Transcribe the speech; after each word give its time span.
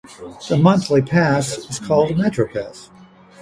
The 0.49 0.57
monthly 0.57 1.03
pass 1.03 1.55
is 1.69 1.77
called 1.77 2.09
a 2.09 2.15
Metropass. 2.15 2.89